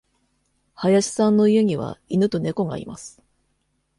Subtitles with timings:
[0.73, 3.21] 林さんの家には犬と猫がいます。